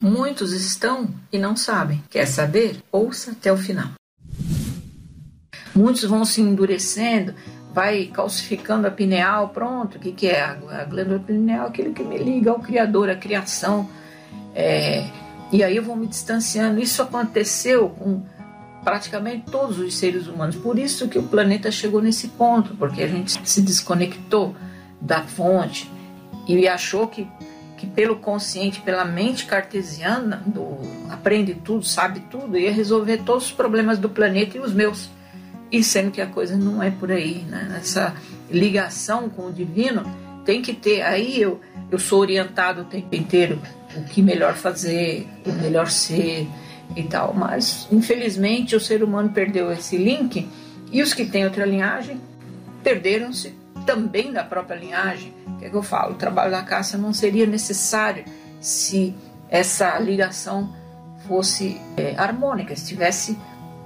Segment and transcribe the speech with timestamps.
[0.00, 2.02] Muitos estão e não sabem.
[2.08, 2.80] Quer saber?
[2.92, 3.88] Ouça até o final.
[5.74, 7.34] Muitos vão se endurecendo,
[7.74, 9.96] vai calcificando a pineal, pronto.
[9.96, 10.42] O que, que é?
[10.42, 13.88] A glândula pineal é aquele que me liga ao Criador, à criação.
[14.54, 15.08] É,
[15.52, 16.80] e aí eu vou me distanciando.
[16.80, 18.22] Isso aconteceu com
[18.84, 20.54] praticamente todos os seres humanos.
[20.54, 24.54] Por isso que o planeta chegou nesse ponto, porque a gente se desconectou
[25.00, 25.90] da fonte
[26.46, 27.28] e achou que
[27.78, 33.52] que pelo consciente, pela mente cartesiana, do aprende tudo, sabe tudo, ia resolver todos os
[33.52, 35.08] problemas do planeta e os meus.
[35.70, 37.76] E sendo que a coisa não é por aí, né?
[37.78, 38.14] Essa
[38.50, 40.04] ligação com o divino
[40.44, 41.02] tem que ter.
[41.02, 43.60] Aí eu, eu sou orientado o tempo inteiro
[43.96, 46.46] o que melhor fazer, o melhor ser
[46.96, 47.34] e tal.
[47.34, 50.48] Mas, infelizmente, o ser humano perdeu esse link
[50.90, 52.20] e os que têm outra linhagem
[52.82, 53.54] perderam-se
[53.84, 55.34] também da própria linhagem.
[55.58, 56.12] O que, é que eu falo?
[56.12, 58.24] O trabalho da caça não seria necessário
[58.60, 59.12] se
[59.50, 60.72] essa ligação
[61.26, 63.36] fosse é, harmônica, estivesse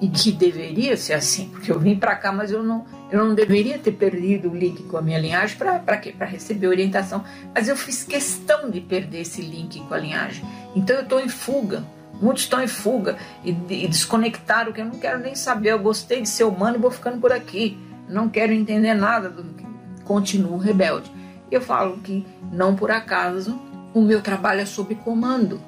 [0.00, 3.34] e que deveria ser assim, porque eu vim para cá, mas eu não, eu não
[3.34, 6.14] deveria ter perdido o link com a minha linhagem para quê?
[6.16, 7.22] Para receber orientação.
[7.54, 10.42] Mas eu fiz questão de perder esse link com a linhagem.
[10.74, 11.84] Então eu estou em fuga.
[12.18, 15.72] Muitos estão em fuga e, e desconectaram, que eu não quero nem saber.
[15.72, 17.78] Eu gostei de ser humano e vou ficando por aqui.
[18.08, 19.66] Não quero entender nada do que
[20.04, 21.18] continuo rebelde.
[21.50, 23.58] Eu falo que não por acaso
[23.94, 25.60] o meu trabalho é sob comando.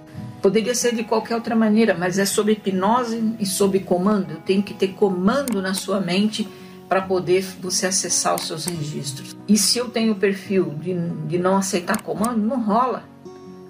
[0.43, 4.41] Poderia ser de qualquer outra maneira, mas é sob hipnose e sob comando.
[4.45, 6.49] Tem que ter comando na sua mente
[6.89, 9.37] para poder você acessar os seus registros.
[9.47, 10.95] E se eu tenho o perfil de,
[11.27, 13.05] de não aceitar comando, não rola.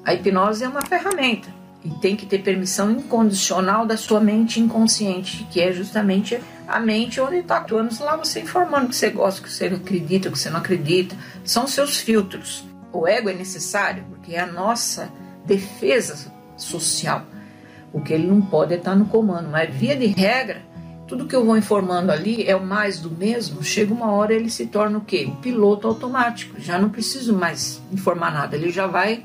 [0.05, 5.47] A hipnose é uma ferramenta e tem que ter permissão incondicional da sua mente inconsciente,
[5.51, 9.51] que é justamente a mente onde está atuando lá você informando que você gosta, que
[9.51, 11.17] você acredita, que você não acredita.
[11.45, 12.65] São seus filtros.
[12.93, 15.11] O ego é necessário porque é a nossa
[15.45, 17.25] defesa social.
[17.93, 20.63] O que ele não pode é estar no comando, mas via de regra,
[21.09, 23.65] tudo que eu vou informando ali é o mais do mesmo.
[23.65, 25.27] Chega uma hora ele se torna o quê?
[25.29, 26.61] O piloto automático.
[26.61, 29.25] Já não preciso mais informar nada, ele já vai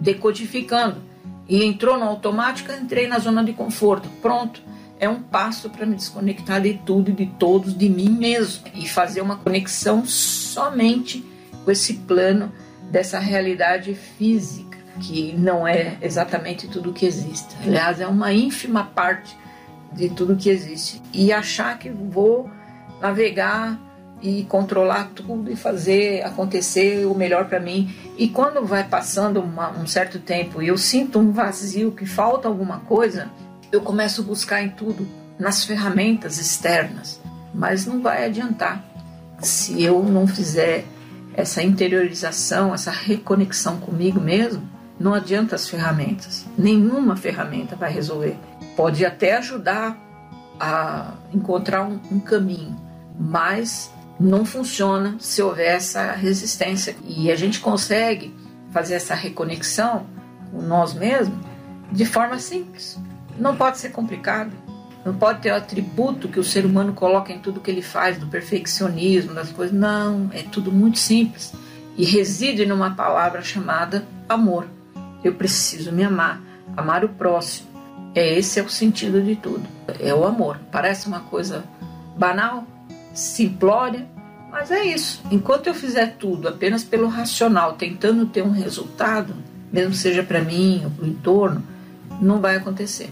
[0.00, 1.09] decodificando.
[1.50, 4.08] E entrou no automático, entrei na zona de conforto.
[4.22, 4.62] Pronto
[5.00, 8.86] é um passo para me desconectar de tudo e de todos, de mim mesmo, e
[8.86, 11.24] fazer uma conexão somente
[11.64, 12.52] com esse plano
[12.90, 17.56] dessa realidade física, que não é exatamente tudo que existe.
[17.64, 19.34] Aliás, é uma ínfima parte
[19.90, 21.00] de tudo que existe.
[21.14, 22.50] E achar que vou
[23.00, 23.80] navegar
[24.22, 27.94] e controlar tudo e fazer acontecer o melhor para mim.
[28.18, 32.48] E quando vai passando uma, um certo tempo e eu sinto um vazio, que falta
[32.48, 33.30] alguma coisa,
[33.72, 35.08] eu começo a buscar em tudo,
[35.38, 37.20] nas ferramentas externas,
[37.54, 38.84] mas não vai adiantar
[39.40, 40.84] se eu não fizer
[41.34, 44.68] essa interiorização, essa reconexão comigo mesmo.
[44.98, 48.36] Não adianta as ferramentas, nenhuma ferramenta vai resolver.
[48.76, 49.98] Pode até ajudar
[50.58, 52.76] a encontrar um, um caminho,
[53.18, 56.94] mas não funciona se houver essa resistência.
[57.06, 58.34] E a gente consegue
[58.70, 60.06] fazer essa reconexão
[60.50, 61.38] com nós mesmos
[61.90, 62.98] de forma simples.
[63.38, 64.52] Não pode ser complicado.
[65.02, 68.18] Não pode ter o atributo que o ser humano coloca em tudo que ele faz,
[68.18, 69.74] do perfeccionismo, das coisas.
[69.74, 71.54] Não, é tudo muito simples.
[71.96, 74.66] E reside numa palavra chamada amor.
[75.24, 76.42] Eu preciso me amar,
[76.76, 77.70] amar o próximo.
[78.14, 79.66] É esse é o sentido de tudo.
[79.98, 80.60] É o amor.
[80.70, 81.64] Parece uma coisa
[82.18, 82.66] banal,
[83.14, 84.06] simplória,
[84.50, 85.22] mas é isso.
[85.30, 89.34] Enquanto eu fizer tudo apenas pelo racional, tentando ter um resultado,
[89.72, 91.62] mesmo seja para mim ou para o entorno,
[92.20, 93.10] não vai acontecer.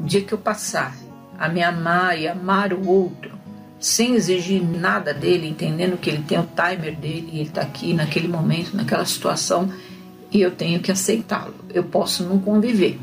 [0.00, 0.96] O dia que eu passar
[1.38, 3.32] a me amar e amar o outro,
[3.78, 8.28] sem exigir nada dele, entendendo que ele tem o timer dele ele está aqui naquele
[8.28, 9.70] momento, naquela situação,
[10.30, 11.54] e eu tenho que aceitá-lo.
[11.68, 12.98] Eu posso não conviver,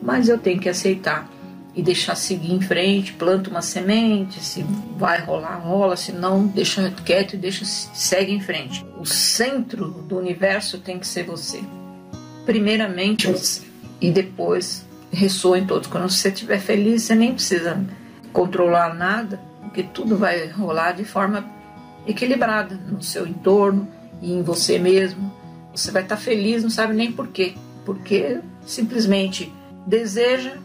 [0.00, 1.28] mas eu tenho que aceitar
[1.74, 4.64] e deixar seguir em frente, planta uma semente, se
[4.96, 8.84] vai rolar, rola, se não, deixa quieto e deixa segue em frente.
[8.98, 11.60] O centro do universo tem que ser você.
[12.44, 13.62] Primeiramente você
[14.00, 15.88] e depois ressoa em todos.
[15.88, 17.84] Quando você estiver feliz, você nem precisa
[18.32, 21.44] controlar nada, porque tudo vai rolar de forma
[22.06, 23.88] equilibrada no seu entorno
[24.20, 25.32] e em você mesmo.
[25.74, 27.54] Você vai estar feliz, não sabe nem por quê.
[27.84, 29.52] Porque simplesmente
[29.86, 30.56] deseja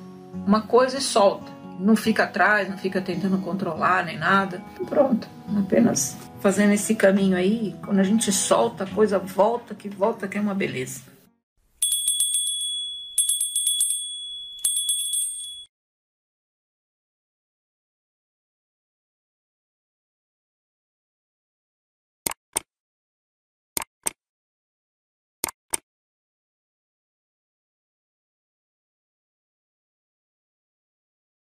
[0.45, 1.53] uma coisa e solta.
[1.79, 4.61] Não fica atrás, não fica tentando controlar nem nada.
[4.87, 5.27] Pronto,
[5.57, 7.75] apenas fazendo esse caminho aí.
[7.83, 11.01] Quando a gente solta, a coisa volta, que volta, que é uma beleza.